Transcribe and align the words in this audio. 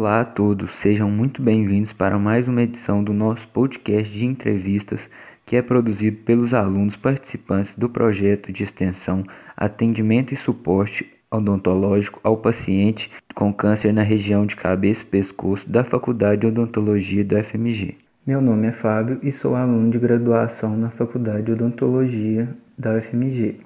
Olá 0.00 0.22
a 0.22 0.24
todos, 0.24 0.76
sejam 0.76 1.10
muito 1.10 1.42
bem-vindos 1.42 1.92
para 1.92 2.18
mais 2.18 2.48
uma 2.48 2.62
edição 2.62 3.04
do 3.04 3.12
nosso 3.12 3.46
podcast 3.48 4.10
de 4.10 4.24
entrevistas 4.24 5.10
que 5.44 5.56
é 5.56 5.60
produzido 5.60 6.16
pelos 6.24 6.54
alunos 6.54 6.96
participantes 6.96 7.74
do 7.74 7.86
projeto 7.86 8.50
de 8.50 8.62
extensão 8.64 9.22
Atendimento 9.54 10.32
e 10.32 10.38
Suporte 10.38 11.06
Odontológico 11.30 12.18
ao 12.24 12.38
Paciente 12.38 13.10
com 13.34 13.52
Câncer 13.52 13.92
na 13.92 14.00
região 14.00 14.46
de 14.46 14.56
cabeça 14.56 15.02
e 15.02 15.04
pescoço 15.04 15.68
da 15.68 15.84
Faculdade 15.84 16.40
de 16.40 16.46
Odontologia 16.46 17.22
do 17.22 17.36
FMG. 17.36 17.98
Meu 18.26 18.40
nome 18.40 18.68
é 18.68 18.72
Fábio 18.72 19.20
e 19.22 19.30
sou 19.30 19.54
aluno 19.54 19.90
de 19.90 19.98
graduação 19.98 20.78
na 20.78 20.88
Faculdade 20.88 21.42
de 21.42 21.52
Odontologia 21.52 22.48
da 22.78 22.94
UFMG 22.94 23.60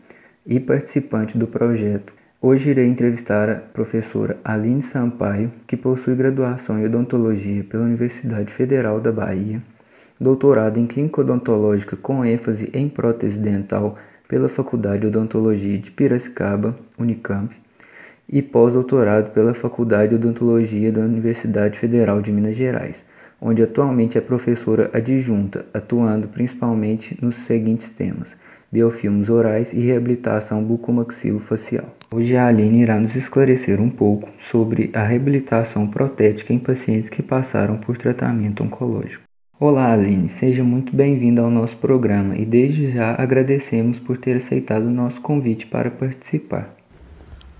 e 0.44 0.58
participante 0.58 1.38
do 1.38 1.46
projeto 1.46 2.12
Hoje 2.46 2.68
irei 2.68 2.86
entrevistar 2.86 3.48
a 3.48 3.54
professora 3.54 4.36
Aline 4.44 4.82
Sampaio, 4.82 5.50
que 5.66 5.78
possui 5.78 6.14
graduação 6.14 6.78
em 6.78 6.84
odontologia 6.84 7.64
pela 7.64 7.84
Universidade 7.84 8.52
Federal 8.52 9.00
da 9.00 9.10
Bahia, 9.10 9.62
doutorado 10.20 10.78
em 10.78 10.86
clínica 10.86 11.22
odontológica 11.22 11.96
com 11.96 12.22
ênfase 12.22 12.68
em 12.74 12.86
prótese 12.86 13.38
dental 13.38 13.96
pela 14.28 14.50
Faculdade 14.50 15.00
de 15.00 15.06
Odontologia 15.06 15.78
de 15.78 15.90
Piracicaba, 15.90 16.76
Unicamp, 16.98 17.50
e 18.28 18.42
pós-doutorado 18.42 19.30
pela 19.30 19.54
Faculdade 19.54 20.10
de 20.10 20.16
Odontologia 20.16 20.92
da 20.92 21.00
Universidade 21.00 21.78
Federal 21.78 22.20
de 22.20 22.30
Minas 22.30 22.56
Gerais, 22.56 23.06
onde 23.44 23.62
atualmente 23.62 24.16
é 24.16 24.22
professora 24.22 24.90
adjunta, 24.94 25.66
atuando 25.74 26.26
principalmente 26.28 27.16
nos 27.20 27.36
seguintes 27.44 27.90
temas: 27.90 28.34
biofilmes 28.72 29.28
orais 29.28 29.70
e 29.70 29.80
reabilitação 29.80 30.64
bucomaxilofacial. 30.64 31.94
Hoje 32.10 32.34
a 32.34 32.46
Aline 32.46 32.80
irá 32.80 32.98
nos 32.98 33.14
esclarecer 33.14 33.80
um 33.80 33.90
pouco 33.90 34.30
sobre 34.50 34.90
a 34.94 35.04
reabilitação 35.04 35.86
protética 35.86 36.54
em 36.54 36.58
pacientes 36.58 37.10
que 37.10 37.22
passaram 37.22 37.76
por 37.76 37.98
tratamento 37.98 38.64
oncológico. 38.64 39.22
Olá 39.60 39.92
Aline, 39.92 40.28
seja 40.28 40.64
muito 40.64 40.96
bem-vinda 40.96 41.42
ao 41.42 41.50
nosso 41.50 41.76
programa 41.76 42.36
e 42.36 42.44
desde 42.44 42.92
já 42.92 43.14
agradecemos 43.14 43.98
por 43.98 44.16
ter 44.16 44.38
aceitado 44.38 44.86
o 44.86 44.90
nosso 44.90 45.20
convite 45.20 45.66
para 45.66 45.90
participar. 45.90 46.74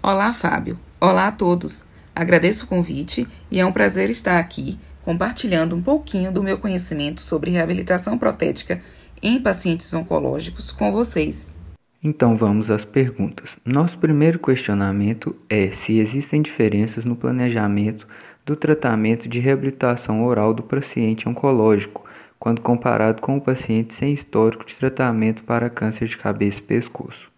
Olá 0.02 0.32
Fábio, 0.32 0.78
olá 1.00 1.28
a 1.28 1.32
todos. 1.32 1.84
Agradeço 2.14 2.64
o 2.64 2.68
convite 2.68 3.26
e 3.50 3.60
é 3.60 3.66
um 3.66 3.72
prazer 3.72 4.08
estar 4.10 4.38
aqui 4.38 4.78
compartilhando 5.04 5.76
um 5.76 5.82
pouquinho 5.82 6.32
do 6.32 6.42
meu 6.42 6.58
conhecimento 6.58 7.20
sobre 7.20 7.50
reabilitação 7.50 8.16
protética 8.16 8.80
em 9.22 9.40
pacientes 9.40 9.92
oncológicos 9.92 10.70
com 10.70 10.90
vocês. 10.90 11.56
Então 12.02 12.36
vamos 12.36 12.70
às 12.70 12.84
perguntas. 12.84 13.50
Nosso 13.64 13.96
primeiro 13.98 14.38
questionamento 14.38 15.34
é 15.48 15.70
se 15.70 15.98
existem 15.98 16.42
diferenças 16.42 17.04
no 17.04 17.16
planejamento 17.16 18.06
do 18.44 18.54
tratamento 18.54 19.26
de 19.28 19.40
reabilitação 19.40 20.24
oral 20.24 20.52
do 20.52 20.62
paciente 20.62 21.28
oncológico 21.28 22.04
quando 22.38 22.60
comparado 22.60 23.22
com 23.22 23.38
o 23.38 23.40
paciente 23.40 23.94
sem 23.94 24.12
histórico 24.12 24.66
de 24.66 24.74
tratamento 24.74 25.42
para 25.44 25.70
câncer 25.70 26.06
de 26.06 26.18
cabeça 26.18 26.58
e 26.58 26.62
pescoço. 26.62 27.30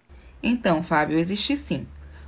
Então, 0.42 0.82
Fábio, 0.82 1.16
existe 1.16 1.56
sim. 1.56 1.86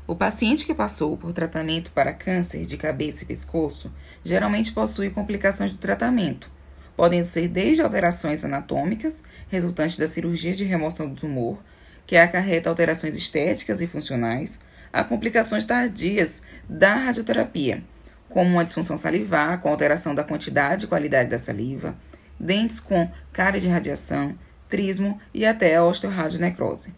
O 0.09 0.17
paciente 0.17 0.65
que 0.65 0.75
passou 0.75 1.19
por 1.19 1.35
tratamento 1.35 1.91
para 1.91 2.15
câncer 2.15 2.65
de 2.65 2.79
cabeça 2.79 3.25
e 3.25 3.27
pescoço 3.27 3.93
geralmente 4.25 4.73
possui 4.73 5.11
complicações 5.11 5.73
do 5.73 5.77
tratamento, 5.77 6.51
podendo 6.97 7.27
ser 7.27 7.47
desde 7.47 7.83
alterações 7.83 8.43
anatômicas 8.43 9.23
resultantes 9.51 9.99
da 9.99 10.09
cirurgia 10.09 10.55
de 10.55 10.65
remoção 10.65 11.11
do 11.11 11.15
tumor 11.15 11.63
que 12.07 12.17
acarreta 12.17 12.71
alterações 12.71 13.15
estéticas 13.15 13.83
e 13.83 13.87
funcionais, 13.87 14.59
a 14.91 15.05
complicações 15.05 15.67
tardias 15.67 16.41
da 16.67 16.95
radioterapia, 16.95 17.85
como 18.31 18.49
uma 18.49 18.65
disfunção 18.65 18.97
salivar 18.97 19.61
com 19.61 19.69
alteração 19.69 20.15
da 20.15 20.25
quantidade 20.25 20.87
e 20.87 20.89
qualidade 20.89 21.29
da 21.29 21.39
saliva, 21.39 21.95
dentes 22.41 22.81
com 22.81 23.11
cárie 23.31 23.61
de 23.61 23.69
radiação, 23.69 24.39
trismo 24.71 25.21
e 25.35 25.45
até 25.45 25.77
a. 25.77 26.98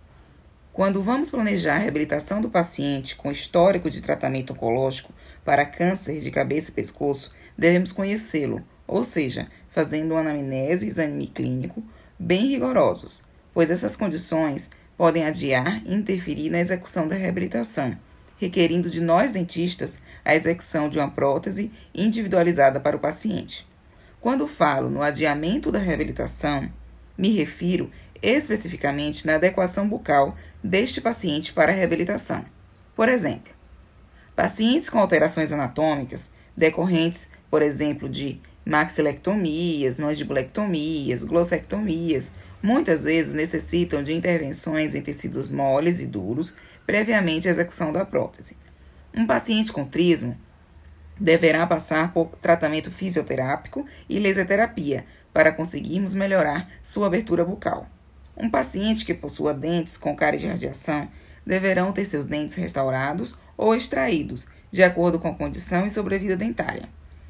Quando 0.80 1.02
vamos 1.02 1.30
planejar 1.30 1.74
a 1.74 1.78
reabilitação 1.78 2.40
do 2.40 2.48
paciente 2.48 3.14
com 3.14 3.30
histórico 3.30 3.90
de 3.90 4.00
tratamento 4.00 4.54
oncológico 4.54 5.12
para 5.44 5.66
câncer 5.66 6.22
de 6.22 6.30
cabeça 6.30 6.70
e 6.70 6.72
pescoço, 6.72 7.32
devemos 7.54 7.92
conhecê-lo, 7.92 8.64
ou 8.86 9.04
seja, 9.04 9.46
fazendo 9.68 10.12
uma 10.12 10.20
anamnese 10.20 10.86
e 10.86 10.88
exame 10.88 11.26
clínico 11.26 11.84
bem 12.18 12.46
rigorosos, 12.46 13.26
pois 13.52 13.70
essas 13.70 13.94
condições 13.94 14.70
podem 14.96 15.26
adiar 15.26 15.82
e 15.84 15.94
interferir 15.94 16.48
na 16.48 16.60
execução 16.60 17.06
da 17.06 17.14
reabilitação, 17.14 17.94
requerindo 18.38 18.88
de 18.88 19.02
nós 19.02 19.32
dentistas 19.32 19.98
a 20.24 20.34
execução 20.34 20.88
de 20.88 20.98
uma 20.98 21.10
prótese 21.10 21.70
individualizada 21.94 22.80
para 22.80 22.96
o 22.96 23.00
paciente. 23.00 23.68
Quando 24.18 24.46
falo 24.46 24.88
no 24.88 25.02
adiamento 25.02 25.70
da 25.70 25.78
reabilitação, 25.78 26.72
me 27.18 27.36
refiro 27.36 27.90
especificamente 28.22 29.26
na 29.26 29.36
adequação 29.36 29.88
bucal 29.88 30.36
deste 30.62 31.00
paciente 31.00 31.52
para 31.52 31.72
a 31.72 31.74
reabilitação. 31.74 32.44
Por 32.94 33.08
exemplo, 33.08 33.52
pacientes 34.36 34.90
com 34.90 34.98
alterações 34.98 35.52
anatômicas 35.52 36.30
decorrentes, 36.56 37.30
por 37.50 37.62
exemplo, 37.62 38.08
de 38.08 38.40
maxilectomias, 38.64 39.98
mandibulectomias, 39.98 41.24
glossectomias 41.24 42.32
muitas 42.62 43.04
vezes 43.04 43.32
necessitam 43.32 44.02
de 44.02 44.12
intervenções 44.12 44.94
em 44.94 45.00
tecidos 45.00 45.50
moles 45.50 46.00
e 46.00 46.06
duros 46.06 46.54
previamente 46.86 47.48
à 47.48 47.50
execução 47.50 47.92
da 47.92 48.04
prótese. 48.04 48.56
Um 49.14 49.26
paciente 49.26 49.72
com 49.72 49.84
trismo 49.84 50.36
deverá 51.18 51.66
passar 51.66 52.12
por 52.12 52.28
tratamento 52.40 52.90
fisioterápico 52.90 53.86
e 54.08 54.18
lesioterapia 54.18 55.04
para 55.32 55.52
conseguirmos 55.52 56.14
melhorar 56.14 56.70
sua 56.82 57.06
abertura 57.06 57.44
bucal. 57.44 57.88
Um 58.42 58.48
paciente 58.48 59.04
que 59.04 59.12
possua 59.12 59.52
dentes 59.52 59.98
com 59.98 60.16
cárie 60.16 60.38
de 60.38 60.46
radiação 60.46 61.06
deverão 61.44 61.92
ter 61.92 62.06
seus 62.06 62.24
dentes 62.24 62.56
restaurados 62.56 63.38
ou 63.54 63.74
extraídos, 63.74 64.48
de 64.72 64.82
acordo 64.82 65.18
com 65.18 65.28
a 65.28 65.34
condição 65.34 65.84
e 65.84 65.90
sobrevida 65.90 66.38
dentária. 66.38 66.88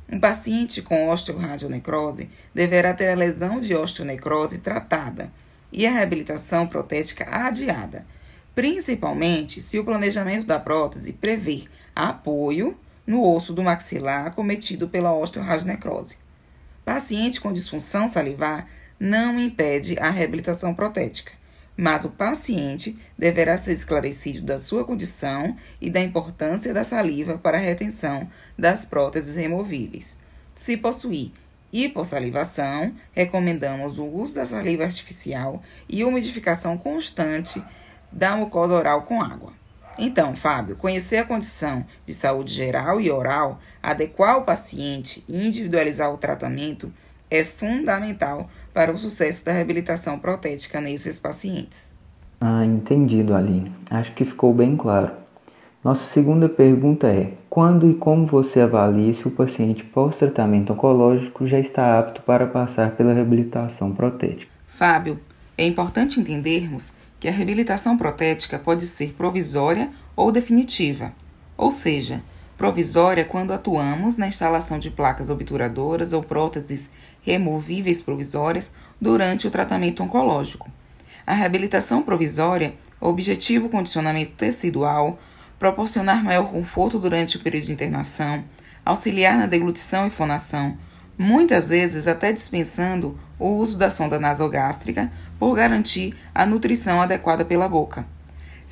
Um 0.09 0.21
paciente 0.21 0.81
com 0.81 1.09
osteoradionecrose 1.09 2.31
deverá 2.55 2.95
ter 2.95 3.09
a 3.09 3.17
lesão 3.17 3.61
de 3.61 3.75
osteonecrose 3.75 4.59
tratada 4.59 5.33
e 5.73 5.85
a 5.85 5.91
reabilitação 5.91 6.65
protética 6.67 7.27
adiada, 7.29 8.07
principalmente 8.55 9.61
se 9.61 9.81
o 9.81 9.85
planejamento 9.85 10.47
da 10.47 10.61
prótese 10.61 11.13
prever 11.13 11.69
apoio 11.95 12.77
no 13.05 13.29
osso 13.29 13.53
do 13.53 13.65
maxilar 13.65 14.33
cometido 14.33 14.89
pela 14.89 15.13
osteoradionecrose. 15.13 16.19
Paciente 16.85 17.41
com 17.41 17.53
disfunção 17.53 18.07
salivar 18.07 18.69
não 19.01 19.41
impede 19.41 19.99
a 19.99 20.11
reabilitação 20.11 20.75
protética 20.75 21.41
mas 21.81 22.05
o 22.05 22.11
paciente 22.11 22.99
deverá 23.17 23.57
ser 23.57 23.73
esclarecido 23.73 24.43
da 24.43 24.59
sua 24.59 24.85
condição 24.85 25.57
e 25.81 25.89
da 25.89 25.99
importância 25.99 26.75
da 26.75 26.85
saliva 26.85 27.39
para 27.39 27.57
a 27.57 27.61
retenção 27.61 28.29
das 28.59 28.85
próteses 28.85 29.35
removíveis. 29.35 30.19
Se 30.55 30.77
possuir 30.77 31.33
hipossalivação, 31.73 32.93
recomendamos 33.13 33.97
o 33.97 34.05
uso 34.05 34.35
da 34.35 34.45
saliva 34.45 34.85
artificial 34.85 35.63
e 35.89 36.05
umidificação 36.05 36.77
constante 36.77 37.63
da 38.13 38.37
mucosa 38.37 38.75
oral 38.75 39.03
com 39.05 39.23
água. 39.23 39.55
Então, 39.97 40.37
Fábio, 40.37 40.77
conhecer 40.77 41.17
a 41.17 41.25
condição 41.25 41.87
de 42.07 42.13
saúde 42.13 42.53
geral 42.53 43.01
e 43.01 43.11
oral, 43.11 43.59
adequar 43.83 44.37
o 44.37 44.45
paciente 44.45 45.25
e 45.27 45.47
individualizar 45.47 46.13
o 46.13 46.19
tratamento 46.19 46.93
é 47.31 47.45
fundamental 47.45 48.51
para 48.75 48.93
o 48.93 48.99
sucesso 48.99 49.45
da 49.45 49.53
reabilitação 49.53 50.19
protética 50.19 50.81
nesses 50.81 51.19
pacientes. 51.19 51.97
Ah, 52.41 52.65
entendido, 52.65 53.35
Aline. 53.35 53.73
Acho 53.91 54.13
que 54.13 54.25
ficou 54.25 54.53
bem 54.55 54.77
claro. 54.77 55.13
Nossa 55.85 56.07
segunda 56.13 56.49
pergunta 56.49 57.07
é: 57.07 57.33
quando 57.49 57.91
e 57.91 57.95
como 57.95 58.27
você 58.27 58.61
avalia 58.61 59.15
se 59.15 59.27
o 59.27 59.31
paciente 59.31 59.85
pós-tratamento 59.85 60.73
oncológico 60.73 61.47
já 61.47 61.59
está 61.59 61.99
apto 61.99 62.23
para 62.23 62.47
passar 62.47 62.93
pela 62.93 63.13
reabilitação 63.13 63.93
protética? 63.93 64.51
Fábio, 64.67 65.21
é 65.57 65.67
importante 65.67 66.21
entendermos 66.21 66.93
que 67.19 67.29
a 67.29 67.31
reabilitação 67.31 67.97
protética 67.97 68.59
pode 68.59 68.87
ser 68.87 69.13
provisória 69.13 69.91
ou 70.17 70.33
definitiva, 70.33 71.13
ou 71.57 71.71
seja, 71.71 72.23
provisória 72.61 73.25
quando 73.25 73.55
atuamos 73.55 74.19
na 74.19 74.29
instalação 74.29 74.79
de 74.79 74.91
placas 74.91 75.31
obturadoras 75.31 76.13
ou 76.13 76.23
próteses 76.23 76.91
removíveis 77.23 78.03
provisórias 78.03 78.75
durante 79.01 79.47
o 79.47 79.51
tratamento 79.51 80.03
oncológico. 80.03 80.71
A 81.27 81.33
reabilitação 81.33 82.03
provisória, 82.03 82.75
objetivo 83.01 83.71
condicionamento 83.71 84.33
tecidual, 84.33 85.19
proporcionar 85.59 86.23
maior 86.23 86.51
conforto 86.51 86.99
durante 86.99 87.39
o 87.39 87.41
período 87.41 87.65
de 87.65 87.73
internação, 87.73 88.45
auxiliar 88.85 89.39
na 89.39 89.47
deglutição 89.47 90.07
e 90.07 90.11
fonação, 90.11 90.77
muitas 91.17 91.71
vezes 91.71 92.07
até 92.07 92.31
dispensando 92.31 93.19
o 93.39 93.49
uso 93.55 93.79
da 93.79 93.91
sonda 93.91 94.21
nasogástrica 94.21 95.11
por 95.39 95.55
garantir 95.55 96.15
a 96.35 96.45
nutrição 96.45 97.01
adequada 97.01 97.43
pela 97.43 97.67
boca. 97.67 98.05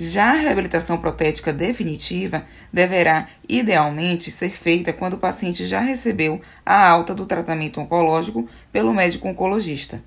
Já 0.01 0.31
a 0.31 0.37
reabilitação 0.37 0.97
protética 0.97 1.53
definitiva 1.53 2.47
deverá, 2.73 3.27
idealmente, 3.49 4.31
ser 4.31 4.51
feita 4.51 4.93
quando 4.93 5.15
o 5.15 5.19
paciente 5.19 5.67
já 5.67 5.81
recebeu 5.81 6.41
a 6.65 6.89
alta 6.89 7.13
do 7.13 7.27
tratamento 7.27 7.81
oncológico 7.81 8.49
pelo 8.71 8.95
médico 8.95 9.27
oncologista. 9.27 10.01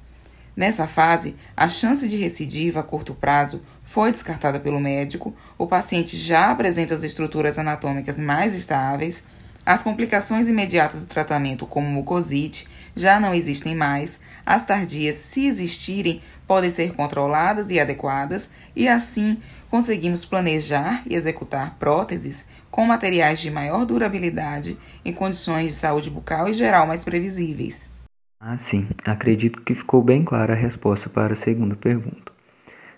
Nessa 0.56 0.88
fase, 0.88 1.36
a 1.58 1.68
chance 1.68 2.08
de 2.08 2.16
recidiva 2.16 2.80
a 2.80 2.84
curto 2.84 3.14
prazo 3.14 3.62
foi 3.84 4.14
descartada 4.14 4.62
pelo 4.62 4.80
médico, 4.80 5.36
o 5.58 5.68
paciente 5.68 6.16
já 6.16 6.52
apresenta 6.52 6.96
as 6.96 7.04
estruturas 7.04 7.58
anatômicas 7.58 8.18
mais 8.18 8.54
estáveis, 8.54 9.22
as 9.66 9.84
complicações 9.84 10.48
imediatas 10.48 11.02
do 11.02 11.08
tratamento, 11.08 11.66
como 11.66 11.88
mucosite, 11.88 12.66
já 12.96 13.20
não 13.20 13.34
existem 13.34 13.76
mais, 13.76 14.20
as 14.46 14.66
tardias, 14.66 15.18
se 15.18 15.46
existirem, 15.48 16.22
podem 16.52 16.70
ser 16.70 16.94
controladas 16.94 17.72
e 17.72 17.80
adequadas, 17.80 18.50
e 18.76 18.86
assim 18.86 19.38
conseguimos 19.70 20.26
planejar 20.26 21.02
e 21.08 21.16
executar 21.16 21.78
próteses 21.80 22.44
com 22.70 22.86
materiais 22.86 23.40
de 23.40 23.50
maior 23.50 23.86
durabilidade 23.86 24.78
em 25.06 25.14
condições 25.14 25.68
de 25.68 25.74
saúde 25.76 26.10
bucal 26.10 26.50
e 26.50 26.54
geral 26.54 26.86
mais 26.86 27.06
previsíveis. 27.06 27.94
Ah, 28.38 28.58
sim. 28.58 28.86
Acredito 29.06 29.62
que 29.62 29.74
ficou 29.74 30.04
bem 30.04 30.26
clara 30.26 30.52
a 30.52 30.58
resposta 30.58 31.10
para 31.10 31.32
a 31.32 31.38
segunda 31.38 31.74
pergunta. 31.74 32.34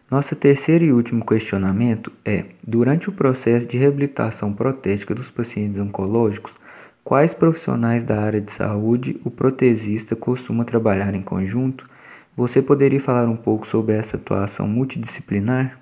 Nosso 0.09 0.35
terceiro 0.35 0.85
e 0.85 0.91
último 0.91 1.23
questionamento 1.23 2.11
é: 2.25 2.45
durante 2.65 3.07
o 3.07 3.13
processo 3.13 3.67
de 3.67 3.77
reabilitação 3.77 4.51
protética 4.51 5.13
dos 5.13 5.29
pacientes 5.29 5.79
oncológicos, 5.79 6.53
quais 7.03 7.35
profissionais 7.35 8.03
da 8.03 8.19
área 8.19 8.41
de 8.41 8.51
saúde 8.51 9.21
o 9.23 9.29
protesista 9.29 10.15
costuma 10.15 10.65
trabalhar 10.65 11.13
em 11.13 11.21
conjunto? 11.21 11.92
Você 12.35 12.63
poderia 12.63 13.00
falar 13.00 13.30
um 13.30 13.35
pouco 13.35 13.68
sobre 13.68 13.95
essa 13.95 14.18
atuação 14.18 14.68
multidisciplinar? 14.68 15.77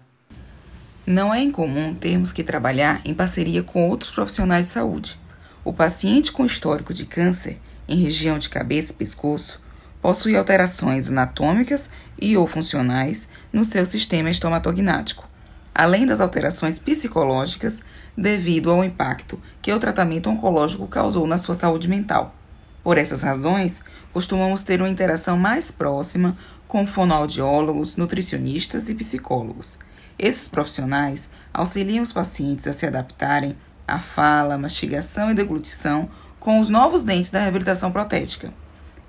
Não 1.08 1.34
é 1.34 1.42
incomum 1.42 1.94
termos 1.94 2.34
que 2.34 2.44
trabalhar 2.44 3.00
em 3.06 3.14
parceria 3.14 3.64
com 3.64 3.88
outros 3.88 4.12
profissionais 4.12 4.68
de 4.68 4.74
saúde. 4.74 5.18
O 5.64 5.72
paciente 5.72 6.30
com 6.30 6.46
histórico 6.46 6.94
de 6.94 7.06
câncer 7.06 7.58
em 7.88 7.96
região 7.96 8.38
de 8.38 8.50
cabeça 8.50 8.92
e 8.92 8.98
pescoço 8.98 9.62
possui 10.02 10.36
alterações 10.36 11.08
anatômicas 11.08 11.90
e 12.20 12.36
ou 12.36 12.46
funcionais 12.46 13.30
no 13.54 13.64
seu 13.64 13.86
sistema 13.86 14.30
estomatognático, 14.30 15.30
além 15.74 16.06
das 16.06 16.20
alterações 16.20 16.78
psicológicas 16.78 17.82
devido 18.18 18.72
ao 18.72 18.84
impacto 18.84 19.40
que 19.62 19.72
o 19.72 19.80
tratamento 19.80 20.30
oncológico 20.30 20.86
causou 20.86 21.26
na 21.26 21.38
sua 21.38 21.56
saúde 21.56 21.88
mental. 21.88 22.36
Por 22.84 22.98
essas 22.98 23.22
razões, 23.22 23.84
costumamos 24.12 24.64
ter 24.64 24.82
uma 24.82 24.90
interação 24.90 25.38
mais 25.38 25.72
próxima 25.72 26.38
com 26.68 26.88
fonoaudiólogos, 26.88 27.96
nutricionistas 27.96 28.90
e 28.90 28.96
psicólogos 28.96 29.78
esses 30.22 30.48
profissionais 30.48 31.32
auxiliam 31.52 32.04
os 32.04 32.14
pacientes 32.14 32.68
a 32.68 32.74
se 32.74 32.86
adaptarem 32.86 33.58
à 33.88 33.98
fala, 33.98 34.56
mastigação 34.56 35.32
e 35.32 35.34
deglutição 35.34 36.08
com 36.40 36.60
os 36.60 36.70
novos 36.70 37.04
dentes 37.04 37.32
da 37.32 37.40
reabilitação 37.40 37.92
protética. 37.92 38.54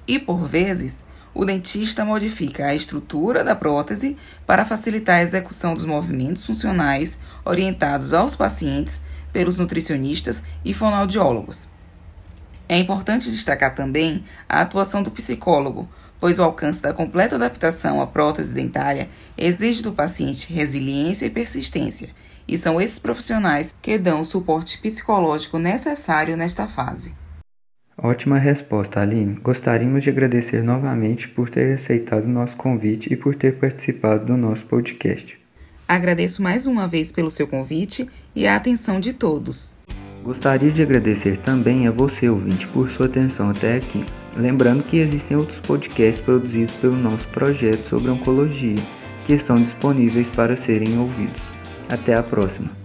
E, 0.08 0.18
por 0.18 0.48
vezes, 0.48 1.04
o 1.34 1.44
dentista 1.44 2.02
modifica 2.02 2.64
a 2.64 2.74
estrutura 2.74 3.44
da 3.44 3.54
prótese 3.54 4.16
para 4.46 4.64
facilitar 4.64 5.16
a 5.16 5.22
execução 5.22 5.74
dos 5.74 5.84
movimentos 5.84 6.46
funcionais 6.46 7.18
orientados 7.44 8.14
aos 8.14 8.34
pacientes 8.34 9.02
pelos 9.34 9.58
nutricionistas 9.58 10.42
e 10.64 10.72
fonoaudiólogos. 10.72 11.71
É 12.72 12.78
importante 12.78 13.30
destacar 13.30 13.74
também 13.74 14.24
a 14.48 14.62
atuação 14.62 15.02
do 15.02 15.10
psicólogo, 15.10 15.86
pois 16.18 16.38
o 16.38 16.42
alcance 16.42 16.80
da 16.80 16.90
completa 16.94 17.34
adaptação 17.34 18.00
à 18.00 18.06
prótese 18.06 18.54
dentária 18.54 19.10
exige 19.36 19.82
do 19.82 19.92
paciente 19.92 20.50
resiliência 20.50 21.26
e 21.26 21.30
persistência, 21.30 22.08
e 22.48 22.56
são 22.56 22.80
esses 22.80 22.98
profissionais 22.98 23.74
que 23.82 23.98
dão 23.98 24.22
o 24.22 24.24
suporte 24.24 24.78
psicológico 24.78 25.58
necessário 25.58 26.34
nesta 26.34 26.66
fase. 26.66 27.14
Ótima 27.98 28.38
resposta, 28.38 29.00
Aline. 29.00 29.34
Gostaríamos 29.34 30.02
de 30.02 30.08
agradecer 30.08 30.62
novamente 30.62 31.28
por 31.28 31.50
ter 31.50 31.74
aceitado 31.74 32.24
o 32.24 32.28
nosso 32.28 32.56
convite 32.56 33.12
e 33.12 33.16
por 33.18 33.34
ter 33.34 33.58
participado 33.58 34.24
do 34.24 34.36
nosso 34.38 34.64
podcast. 34.64 35.38
Agradeço 35.86 36.42
mais 36.42 36.66
uma 36.66 36.88
vez 36.88 37.12
pelo 37.12 37.30
seu 37.30 37.46
convite 37.46 38.08
e 38.34 38.46
a 38.46 38.56
atenção 38.56 38.98
de 38.98 39.12
todos. 39.12 39.76
Gostaria 40.22 40.70
de 40.70 40.80
agradecer 40.80 41.36
também 41.38 41.88
a 41.88 41.90
você, 41.90 42.28
ouvinte, 42.28 42.68
por 42.68 42.88
sua 42.90 43.06
atenção 43.06 43.50
até 43.50 43.76
aqui. 43.76 44.06
Lembrando 44.36 44.84
que 44.84 44.98
existem 44.98 45.36
outros 45.36 45.58
podcasts 45.60 46.24
produzidos 46.24 46.74
pelo 46.76 46.96
nosso 46.96 47.26
projeto 47.28 47.88
sobre 47.88 48.10
oncologia 48.10 48.80
que 49.26 49.32
estão 49.32 49.60
disponíveis 49.60 50.28
para 50.28 50.56
serem 50.56 50.96
ouvidos. 50.98 51.42
Até 51.88 52.14
a 52.14 52.22
próxima! 52.22 52.81